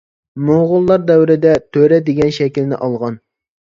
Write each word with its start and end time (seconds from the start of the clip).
موڭغۇللار 0.47 1.05
دەۋرىدە 1.11 1.53
«تۆرە» 1.79 2.03
دېگەن 2.11 2.37
شەكىلنى 2.43 2.85
ئالغان. 2.85 3.25